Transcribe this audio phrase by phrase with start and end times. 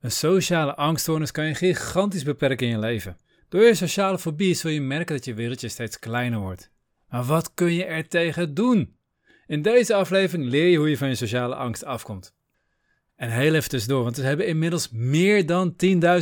[0.00, 3.16] Een sociale angststoornis kan je gigantisch beperken in je leven.
[3.48, 6.70] Door je sociale fobie zul je merken dat je wereldje steeds kleiner wordt.
[7.08, 8.96] Maar wat kun je er tegen doen?
[9.46, 12.34] In deze aflevering leer je hoe je van je sociale angst afkomt.
[13.16, 15.74] En heel even tussendoor, want we hebben inmiddels meer dan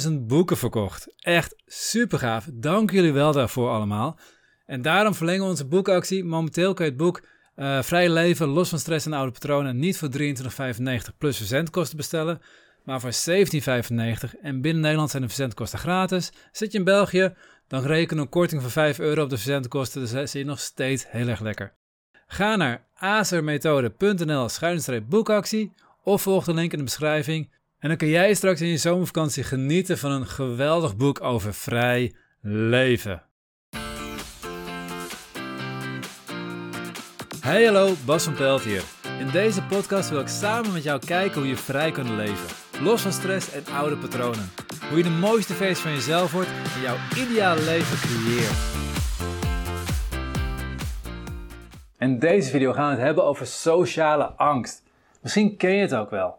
[0.06, 1.14] 10.000 boeken verkocht.
[1.16, 2.48] Echt super gaaf.
[2.52, 4.18] Dank jullie wel daarvoor allemaal.
[4.66, 6.24] En daarom verlengen we onze boekactie.
[6.24, 7.22] Momenteel kan je het boek
[7.56, 12.40] uh, Vrij Leven, Los van Stress en Oude Patronen niet voor 23,95 plus verzendkosten bestellen
[12.86, 16.32] maar voor 17,95 en binnen Nederland zijn de verzendkosten gratis.
[16.52, 17.34] Zit je in België,
[17.68, 20.60] dan reken een korting van 5 euro op de verzendkosten, dus dat zie je nog
[20.60, 21.72] steeds heel erg lekker.
[22.26, 24.48] Ga naar azermethode.nl
[25.08, 25.72] boekactie
[26.02, 29.42] of volg de link in de beschrijving en dan kun jij straks in je zomervakantie
[29.42, 33.22] genieten van een geweldig boek over vrij leven.
[37.40, 38.82] Hey hallo, Bas van Pelt hier.
[39.18, 42.65] In deze podcast wil ik samen met jou kijken hoe je vrij kunt leven.
[42.82, 44.50] Los van stress en oude patronen.
[44.88, 48.56] Hoe je de mooiste versie van jezelf wordt en jouw ideale leven creëert.
[51.98, 54.82] In deze video gaan we het hebben over sociale angst.
[55.20, 56.38] Misschien ken je het ook wel.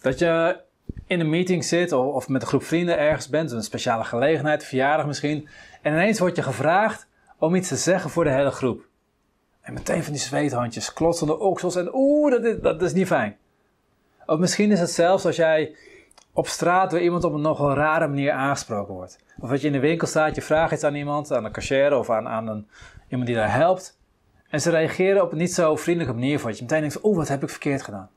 [0.00, 0.60] Dat je
[1.06, 5.06] in een meeting zit of met een groep vrienden ergens bent, een speciale gelegenheid, verjaardag
[5.06, 5.48] misschien,
[5.82, 7.06] en ineens wordt je gevraagd
[7.38, 8.84] om iets te zeggen voor de hele groep.
[9.60, 13.36] En meteen van die zweethandjes, klotsende oksels en oeh, dat is, dat is niet fijn.
[14.30, 15.76] Of misschien is het zelfs als jij
[16.32, 19.18] op straat door iemand op een nogal rare manier aangesproken wordt.
[19.38, 21.96] Of dat je in de winkel staat, je vraagt iets aan iemand, aan een cashier
[21.96, 22.68] of aan, aan een,
[23.08, 23.98] iemand die daar helpt.
[24.48, 26.56] En ze reageren op een niet zo vriendelijke manier voor je.
[26.60, 28.10] Meteen denkt, oeh, wat heb ik verkeerd gedaan?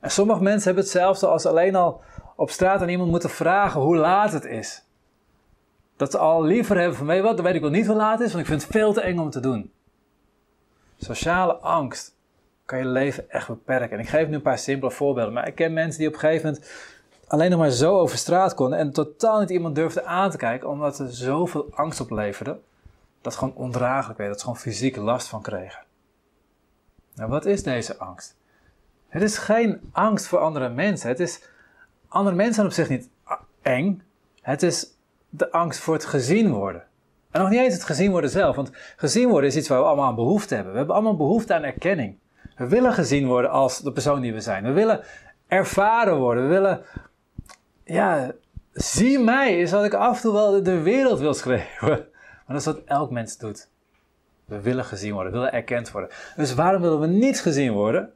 [0.00, 2.00] En sommige mensen hebben hetzelfde als alleen al
[2.36, 4.84] op straat aan iemand moeten vragen hoe laat het is.
[5.96, 8.18] Dat ze al liever hebben van, weet wat, dan weet ik wel niet hoe laat
[8.18, 9.72] het is, want ik vind het veel te eng om te doen.
[10.98, 12.18] Sociale angst
[12.70, 13.90] kan je leven echt beperken.
[13.90, 15.32] En ik geef nu een paar simpele voorbeelden.
[15.32, 16.70] Maar ik ken mensen die op een gegeven moment
[17.26, 20.68] alleen nog maar zo over straat konden en totaal niet iemand durfde aan te kijken,
[20.68, 22.58] omdat er zoveel angst opleverde,
[23.20, 25.82] dat gewoon ondraaglijk werd, dat ze gewoon fysiek last van kregen.
[27.14, 28.36] Nou, wat is deze angst?
[29.08, 31.08] Het is geen angst voor andere mensen.
[31.08, 31.42] Het is,
[32.08, 33.08] andere mensen zijn op zich niet
[33.62, 34.02] eng.
[34.40, 34.86] Het is
[35.28, 36.82] de angst voor het gezien worden.
[37.30, 39.84] En nog niet eens het gezien worden zelf, want gezien worden is iets waar we
[39.84, 40.72] allemaal aan behoefte hebben.
[40.72, 42.18] We hebben allemaal behoefte aan erkenning.
[42.56, 44.64] We willen gezien worden als de persoon die we zijn.
[44.64, 45.04] We willen
[45.48, 46.42] ervaren worden.
[46.42, 46.82] We willen,
[47.84, 48.32] ja,
[48.72, 52.08] zie mij is wat ik af en toe wel de wereld wil schreeuwen.
[52.18, 53.68] Maar dat is wat elk mens doet.
[54.44, 56.10] We willen gezien worden, we willen erkend worden.
[56.36, 58.12] Dus waarom willen we niet gezien worden?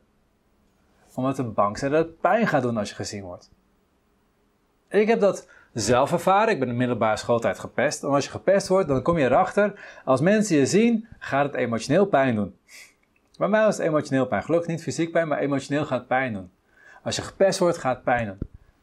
[1.14, 3.50] Omdat we bang zijn dat het pijn gaat doen als je gezien wordt.
[4.88, 6.52] Ik heb dat zelf ervaren.
[6.52, 8.02] Ik ben in de middelbare schooltijd gepest.
[8.02, 9.80] En als je gepest wordt, dan kom je erachter.
[10.04, 12.56] Als mensen je zien, gaat het emotioneel pijn doen.
[13.38, 14.42] Bij mij was het emotioneel pijn.
[14.42, 16.50] Gelukkig niet fysiek pijn, maar emotioneel gaat pijn doen.
[17.02, 18.38] Als je gepest wordt, gaat pijn doen.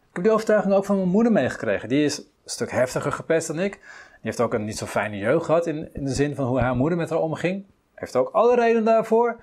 [0.09, 1.89] Ik heb die overtuiging ook van mijn moeder meegekregen.
[1.89, 3.71] Die is een stuk heftiger gepest dan ik.
[3.71, 3.81] Die
[4.21, 6.75] heeft ook een niet zo fijne jeugd gehad in, in de zin van hoe haar
[6.75, 7.65] moeder met haar omging.
[7.95, 9.39] Heeft ook alle redenen daarvoor.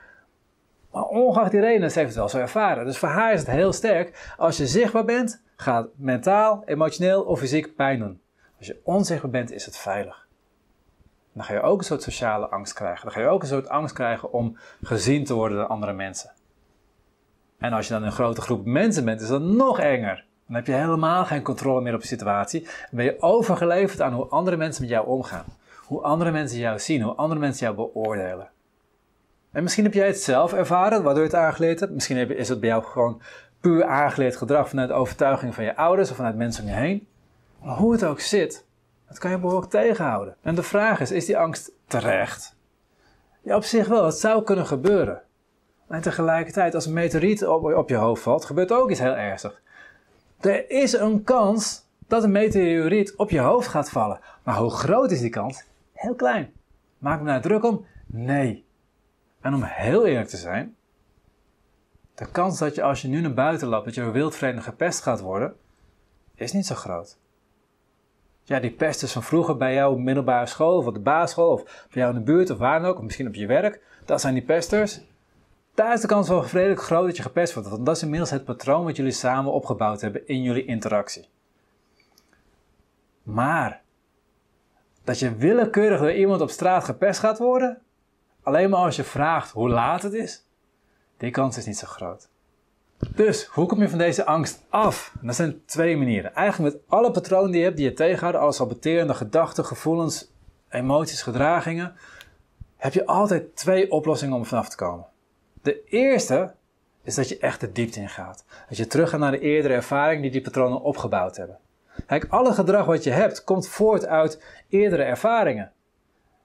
[0.91, 2.84] Maar ongeacht die redenen, ze heeft het wel zo ervaren.
[2.84, 4.34] Dus voor haar is het heel sterk.
[4.36, 8.20] Als je zichtbaar bent, gaat mentaal, emotioneel of fysiek pijn doen.
[8.58, 10.28] Als je onzichtbaar bent, is het veilig.
[11.33, 13.05] Dan ga je ook een soort sociale angst krijgen.
[13.05, 16.33] Dan ga je ook een soort angst krijgen om gezien te worden door andere mensen.
[17.59, 20.25] En als je dan een grote groep mensen bent, is dat nog enger.
[20.47, 22.62] Dan heb je helemaal geen controle meer op de situatie.
[22.62, 25.44] Dan ben je overgeleverd aan hoe andere mensen met jou omgaan.
[25.84, 28.50] Hoe andere mensen jou zien, hoe andere mensen jou beoordelen.
[29.53, 31.93] En misschien heb jij het zelf ervaren, waardoor je het aangeleerd hebt.
[31.93, 33.22] Misschien is het bij jou gewoon
[33.61, 37.06] puur aangeleerd gedrag vanuit de overtuiging van je ouders of vanuit mensen om je heen.
[37.62, 38.67] Maar hoe het ook zit,
[39.08, 40.36] dat kan je behoorlijk tegenhouden.
[40.42, 42.56] En de vraag is, is die angst terecht?
[43.42, 44.04] Ja, op zich wel.
[44.04, 45.22] Het zou kunnen gebeuren.
[45.86, 49.60] Maar tegelijkertijd, als een meteoriet op, op je hoofd valt, gebeurt ook iets heel ernstigs.
[50.41, 54.20] Er is een kans dat een meteoriet op je hoofd gaat vallen.
[54.42, 55.64] Maar hoe groot is die kans?
[55.92, 56.52] Heel klein.
[56.98, 57.86] Maak me daar druk om?
[58.06, 58.66] Nee.
[59.40, 60.76] En om heel eerlijk te zijn,
[62.14, 65.02] de kans dat je als je nu naar buiten loopt, dat je door wildvreemden gepest
[65.02, 65.56] gaat worden,
[66.34, 67.19] is niet zo groot.
[68.49, 72.03] Ja, die pesters van vroeger bij jouw middelbare school of op de basisschool of bij
[72.03, 74.35] jou in de buurt of waar dan ook, of misschien op je werk, dat zijn
[74.35, 75.00] die pesters.
[75.75, 78.31] Daar is de kans wel redelijk groot dat je gepest wordt, want dat is inmiddels
[78.31, 81.29] het patroon wat jullie samen opgebouwd hebben in jullie interactie.
[83.23, 83.83] Maar
[85.05, 87.83] dat je willekeurig door iemand op straat gepest gaat worden,
[88.43, 90.45] alleen maar als je vraagt hoe laat het is,
[91.17, 92.29] die kans is niet zo groot.
[93.15, 95.12] Dus, hoe kom je van deze angst af?
[95.21, 96.35] dat zijn twee manieren.
[96.35, 100.33] Eigenlijk met alle patronen die je hebt, die je tegenhouden, alle saboterende gedachten, gevoelens,
[100.69, 101.95] emoties, gedragingen,
[102.77, 105.06] heb je altijd twee oplossingen om vanaf te komen.
[105.62, 106.55] De eerste
[107.03, 108.45] is dat je echt de diepte in gaat.
[108.69, 111.59] Dat je teruggaat naar de eerdere ervaring die die patronen opgebouwd hebben.
[112.06, 115.73] Kijk, alle gedrag wat je hebt komt voort uit eerdere ervaringen.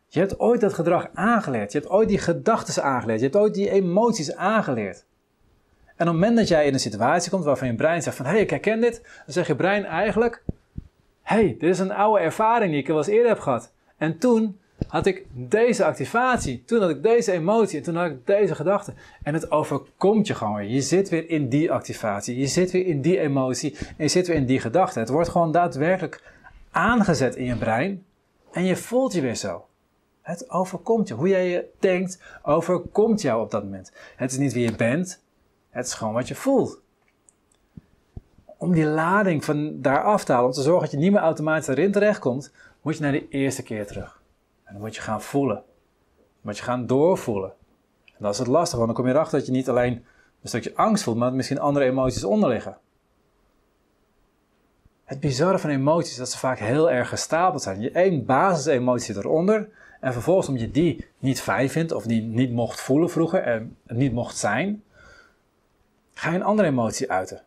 [0.08, 1.72] Je hebt ooit dat gedrag aangeleerd.
[1.72, 3.20] Je hebt ooit die gedachten aangeleerd.
[3.20, 5.06] Je hebt ooit die emoties aangeleerd.
[6.04, 8.26] En op het moment dat jij in een situatie komt waarvan je brein zegt van...
[8.26, 9.02] hé, hey, ik herken dit.
[9.04, 10.44] Dan zegt je brein eigenlijk...
[11.22, 13.72] hé, hey, dit is een oude ervaring die ik wel eens eerder heb gehad.
[13.98, 16.64] En toen had ik deze activatie.
[16.66, 17.78] Toen had ik deze emotie.
[17.78, 18.94] En toen had ik deze gedachte.
[19.22, 20.70] En het overkomt je gewoon weer.
[20.70, 22.40] Je zit weer in die activatie.
[22.40, 23.78] Je zit weer in die emotie.
[23.80, 25.00] En je zit weer in die gedachte.
[25.00, 26.24] Het wordt gewoon daadwerkelijk
[26.72, 28.04] aangezet in je brein.
[28.52, 29.66] En je voelt je weer zo.
[30.22, 31.14] Het overkomt je.
[31.14, 33.92] Hoe jij je denkt, overkomt jou op dat moment.
[34.16, 35.23] Het is niet wie je bent,
[35.74, 36.82] het is gewoon wat je voelt.
[38.58, 41.22] Om die lading van daar af te halen, om te zorgen dat je niet meer
[41.22, 44.22] automatisch erin terechtkomt, moet je naar de eerste keer terug.
[44.64, 45.56] En dan moet je gaan voelen.
[45.56, 47.54] Dan moet je gaan doorvoelen.
[48.06, 49.94] En dat is het lastig, want dan kom je erachter dat je niet alleen
[50.42, 52.78] een stukje angst voelt, maar dat misschien andere emoties onder liggen.
[55.04, 57.82] Het bizarre van emoties is dat ze vaak heel erg gestapeld zijn.
[57.82, 59.70] Je één basisemotie eronder
[60.00, 63.78] en vervolgens omdat je die niet fijn vindt of die niet mocht voelen vroeger en
[63.88, 64.84] niet mocht zijn,
[66.14, 67.42] ga je een andere emotie uiten.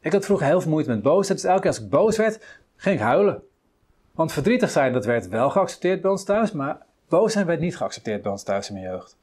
[0.00, 2.60] Ik had vroeger heel veel moeite met boosheid, dus elke keer als ik boos werd,
[2.76, 3.42] ging ik huilen.
[4.12, 6.78] Want verdrietig zijn, dat werd wel geaccepteerd bij ons thuis, maar
[7.08, 9.16] boos zijn werd niet geaccepteerd bij ons thuis in mijn jeugd.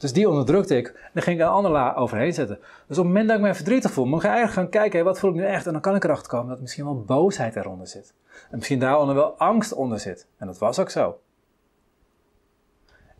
[0.00, 0.86] Dus die onderdrukte ik.
[0.86, 2.58] En dan ging ik een andere la overheen zetten.
[2.86, 5.18] Dus op het moment dat ik me verdrietig voel, moet ik eigenlijk gaan kijken, wat
[5.18, 5.66] voel ik nu echt?
[5.66, 8.14] En dan kan ik erachter komen dat misschien wel boosheid eronder zit.
[8.50, 10.26] En misschien daaronder wel angst onder zit.
[10.36, 11.18] En dat was ook zo.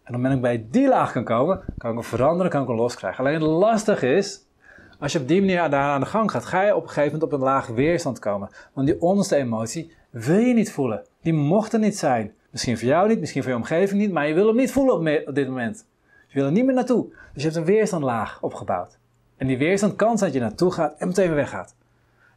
[0.03, 2.63] En op moment dat ik bij die laag kan komen, kan ik hem veranderen, kan
[2.63, 3.25] ik hem loskrijgen.
[3.25, 4.47] Alleen het lastige is,
[5.01, 7.13] als je op die manier daar aan de gang gaat, ga je op een gegeven
[7.13, 8.51] moment op een laag weerstand komen.
[8.73, 11.05] Want die onderste emotie wil je niet voelen.
[11.23, 12.35] Die mocht er niet zijn.
[12.51, 15.27] Misschien voor jou niet, misschien voor je omgeving niet, maar je wil hem niet voelen
[15.27, 15.87] op, dit moment.
[16.27, 17.07] Je wil er niet meer naartoe.
[17.09, 18.99] Dus je hebt een weerstandlaag opgebouwd.
[19.37, 21.75] En die weerstand kan zijn dat je naartoe gaat en meteen weer weggaat.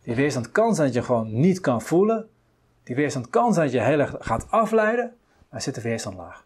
[0.03, 2.27] Die weerstand kan zijn dat je gewoon niet kan voelen.
[2.83, 5.13] Die weerstand kan zijn dat je heel erg gaat afleiden,
[5.49, 6.45] maar zit een weerstandlaag.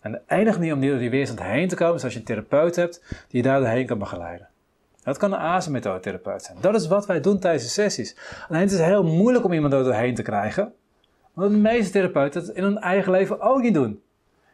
[0.00, 2.24] En de enige manier om door die weerstand heen te komen is als je een
[2.24, 4.48] therapeut hebt die je daar doorheen kan begeleiden.
[5.04, 6.58] Dat kan een ASM-methode-therapeut zijn.
[6.60, 8.16] Dat is wat wij doen tijdens de sessies.
[8.48, 10.72] Alleen het is heel moeilijk om iemand er doorheen te krijgen.
[11.32, 14.02] Want de meeste therapeuten het in hun eigen leven ook niet doen.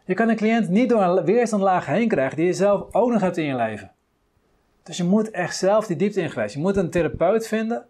[0.04, 3.20] Je kan een cliënt niet door een weerstandlaag heen krijgen die je zelf ook nog
[3.20, 3.90] hebt in je leven.
[4.82, 6.54] Dus je moet echt zelf die diepte in geweest.
[6.54, 7.84] Je moet een therapeut vinden.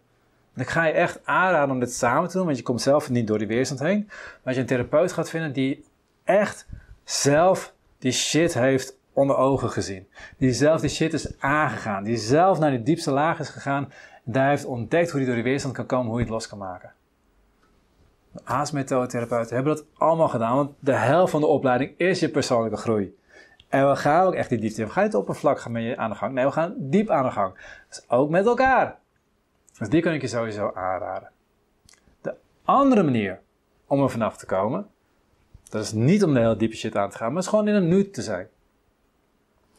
[0.53, 3.09] En ik ga je echt aanraden om dit samen te doen, want je komt zelf
[3.09, 4.09] niet door die weerstand heen.
[4.43, 5.85] Maar je een therapeut gaat vinden die
[6.23, 6.67] echt
[7.03, 10.07] zelf die shit heeft onder ogen gezien.
[10.37, 12.03] Die zelf die shit is aangegaan.
[12.03, 13.83] Die zelf naar die diepste laag is gegaan.
[14.25, 16.47] En daar heeft ontdekt hoe hij door die weerstand kan komen, hoe hij het los
[16.47, 16.93] kan maken.
[18.31, 18.41] De
[19.49, 23.15] hebben dat allemaal gedaan, want de helft van de opleiding is je persoonlijke groei.
[23.69, 24.87] En we gaan ook echt die diepte in.
[24.87, 26.33] We gaan niet op een vlak gaan met je aan de gang.
[26.33, 27.53] Nee, we gaan diep aan de gang.
[27.87, 28.99] Dus ook met elkaar.
[29.77, 31.29] Dus die kan ik je sowieso aanraden.
[32.21, 33.39] De andere manier
[33.87, 34.87] om er vanaf te komen,
[35.69, 37.75] dat is niet om de hele diepe shit aan te gaan, maar is gewoon in
[37.75, 38.47] een nu te zijn.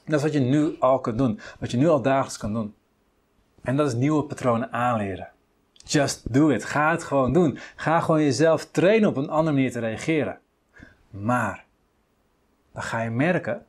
[0.04, 1.40] Dat is wat je nu al kunt doen.
[1.58, 2.74] Wat je nu al dagelijks kan doen.
[3.62, 5.28] En dat is nieuwe patronen aanleren.
[5.72, 6.64] Just do it.
[6.64, 7.58] Ga het gewoon doen.
[7.76, 10.38] Ga gewoon jezelf trainen op een andere manier te reageren.
[11.10, 11.64] Maar
[12.72, 13.66] dan ga je merken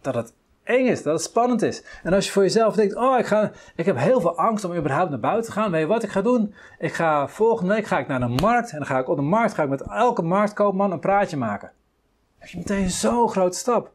[0.00, 1.84] dat het eng is, dat het spannend is.
[2.02, 4.74] En als je voor jezelf denkt, oh, ik, ga, ik heb heel veel angst om
[4.74, 5.70] überhaupt naar buiten te gaan.
[5.70, 6.54] Weet je wat ik ga doen?
[6.78, 9.22] Ik ga volgende week ga ik naar de markt en dan ga ik op de
[9.22, 11.68] markt ga ik met elke marktkoopman een praatje maken.
[11.68, 13.92] Dan heb je meteen zo'n grote stap.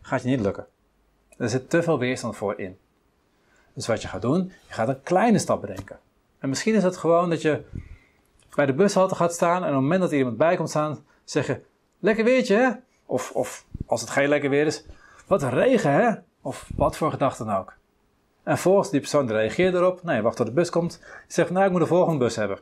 [0.00, 0.66] Gaat je niet lukken.
[1.38, 2.78] Er zit te veel weerstand voor in.
[3.72, 5.98] Dus wat je gaat doen, je gaat een kleine stap bedenken.
[6.38, 7.64] En misschien is het gewoon dat je
[8.54, 11.04] bij de bushalte gaat staan en op het moment dat er iemand bij komt staan,
[11.24, 11.60] zeg je,
[11.98, 12.70] lekker weertje hè?
[13.06, 14.84] Of, of als het geen lekker weer is,
[15.26, 16.14] wat regen hè?
[16.42, 17.76] Of wat voor gedachten dan ook.
[18.42, 20.98] En volgens die persoon reageert erop, nee, wacht tot de bus komt.
[21.26, 22.58] Je zegt, nou ik moet de volgende bus hebben.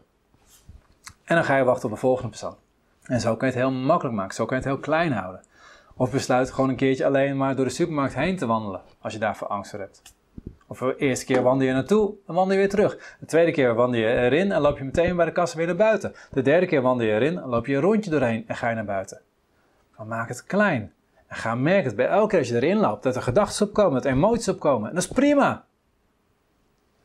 [1.24, 2.56] En dan ga je wachten op de volgende persoon.
[3.02, 5.42] En zo kan je het heel makkelijk maken, zo kan je het heel klein houden.
[5.98, 9.18] Of besluit gewoon een keertje alleen maar door de supermarkt heen te wandelen, als je
[9.18, 10.02] daarvoor angst voor hebt.
[10.66, 13.16] Of de eerste keer wandel je naartoe en wandel je weer terug.
[13.20, 15.76] De tweede keer wandel je erin en loop je meteen bij de kassa weer naar
[15.76, 16.14] buiten.
[16.30, 18.74] De derde keer wandel je erin en loop je een rondje doorheen en ga je
[18.74, 19.20] naar buiten.
[19.96, 20.92] Maar maak het klein.
[21.26, 24.02] En ga merken dat bij elke keer als je erin loopt, dat er gedachten opkomen,
[24.02, 24.88] dat emoties opkomen.
[24.88, 25.64] En dat is prima.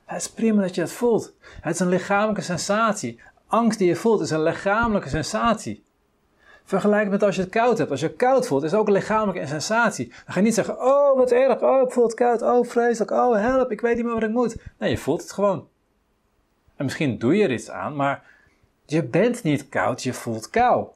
[0.05, 1.33] Het is prima dat je dat voelt.
[1.61, 3.19] Het is een lichamelijke sensatie.
[3.47, 5.83] Angst die je voelt is een lichamelijke sensatie.
[6.71, 7.91] Vergelijk met als je het koud hebt.
[7.91, 10.07] Als je het koud voelt, is het ook een lichamelijke sensatie.
[10.07, 13.11] Dan ga je niet zeggen, oh wat erg, oh ik voel het koud, oh vreselijk,
[13.11, 14.55] oh help, ik weet niet meer wat ik moet.
[14.77, 15.67] Nee, je voelt het gewoon.
[16.75, 18.23] En misschien doe je er iets aan, maar
[18.85, 20.87] je bent niet koud, je voelt kou.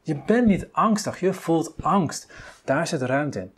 [0.00, 2.32] Je bent niet angstig, je voelt angst.
[2.64, 3.52] Daar zit ruimte in.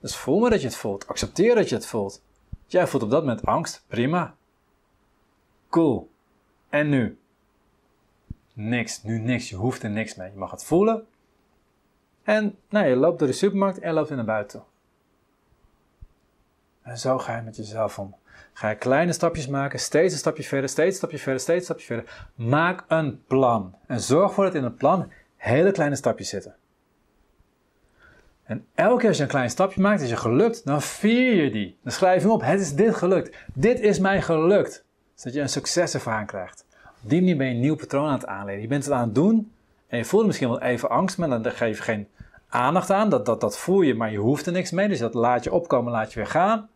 [0.00, 2.22] Dus voel maar dat je het voelt, accepteer dat je het voelt.
[2.66, 4.34] Jij voelt op dat moment angst, prima.
[5.70, 6.10] Cool.
[6.68, 7.18] En nu?
[8.58, 9.48] Niks, nu niks.
[9.48, 10.30] Je hoeft er niks mee.
[10.30, 11.06] Je mag het voelen.
[12.22, 14.64] En nou, je loopt door de supermarkt en loopt weer naar buiten.
[16.82, 18.14] En zo ga je met jezelf om.
[18.52, 21.64] Ga je kleine stapjes maken, steeds een stapje verder, steeds een stapje verder, steeds een
[21.64, 22.28] stapje verder.
[22.34, 23.74] Maak een plan.
[23.86, 26.54] En zorg ervoor dat in het plan hele kleine stapjes zitten.
[28.44, 31.50] En elke keer als je een klein stapje maakt, is je gelukt, dan vier je
[31.50, 31.78] die.
[31.82, 33.36] Dan schrijf je hem op, het is dit gelukt.
[33.54, 34.84] Dit is mij gelukt.
[35.14, 36.65] Zodat je een succeservaring krijgt.
[37.06, 38.60] Op die manier ben je een nieuw patroon aan het aanleren.
[38.60, 39.52] Je bent het aan het doen
[39.86, 42.08] en je voelt misschien wel even angst, maar dan geef je geen
[42.48, 43.08] aandacht aan.
[43.08, 44.88] Dat, dat, dat voel je, maar je hoeft er niks mee.
[44.88, 46.68] Dus dat laat je opkomen, laat je weer gaan.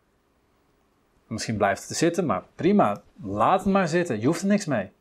[1.27, 3.01] Misschien blijft het er zitten, maar prima.
[3.23, 4.19] Laat het maar zitten.
[4.19, 4.91] Je hoeft er niks mee.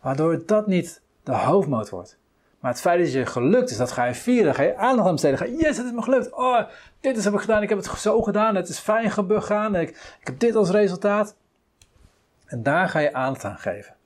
[0.00, 2.18] Waardoor dat niet de hoofdmoot wordt.
[2.60, 4.54] Maar het feit dat je gelukt is, dat ga je vieren.
[4.54, 5.38] Ga je aandacht aan besteden.
[5.38, 6.32] Ga je, yes, het is me gelukt.
[6.32, 6.60] Oh,
[7.00, 7.62] dit is heb ik gedaan.
[7.62, 8.54] Ik heb het zo gedaan.
[8.54, 9.74] Het is fijn gegaan.
[9.74, 9.88] Ik,
[10.20, 11.36] ik heb dit als resultaat.
[12.46, 13.96] En daar ga je aandacht aan geven.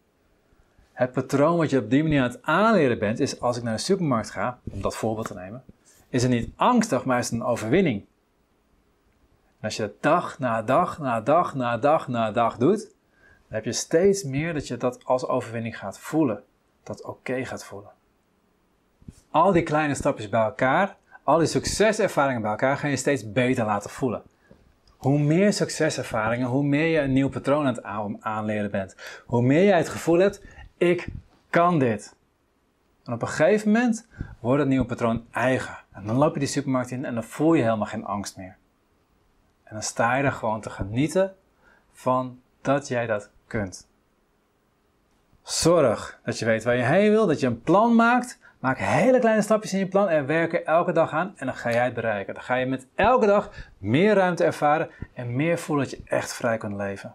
[0.93, 3.77] Het patroon wat je op die manier aan het aanleren bent, is als ik naar
[3.77, 5.65] de supermarkt ga, om dat voorbeeld te nemen,
[6.09, 8.05] is het niet angstig, maar is het een overwinning.
[9.61, 13.61] En als je dat dag na dag na dag na dag na dag doet, dan
[13.61, 16.43] heb je steeds meer dat je dat als overwinning gaat voelen.
[16.83, 17.91] Dat oké gaat voelen.
[19.31, 23.65] Al die kleine stapjes bij elkaar, al die succeservaringen bij elkaar, gaan je steeds beter
[23.65, 24.23] laten voelen.
[24.97, 28.97] Hoe meer succeservaringen, hoe meer je een nieuw patroon aan het aanleren bent.
[29.27, 30.43] Hoe meer jij het gevoel hebt,
[30.83, 31.09] ik
[31.51, 32.17] kan dit.
[33.05, 34.07] En op een gegeven moment
[34.41, 35.79] wordt het nieuwe patroon eigen.
[35.93, 38.57] En dan loop je die supermarkt in en dan voel je helemaal geen angst meer.
[39.65, 41.35] En dan sta je er gewoon te genieten
[41.93, 43.89] van dat jij dat kunt.
[45.43, 48.41] Zorg dat je weet waar je heen wil, dat je een plan maakt.
[48.59, 51.55] Maak hele kleine stapjes in je plan en werk er elke dag aan en dan
[51.55, 52.35] ga jij het bereiken.
[52.35, 56.33] Dan ga je met elke dag meer ruimte ervaren en meer voelen dat je echt
[56.33, 57.15] vrij kunt leven.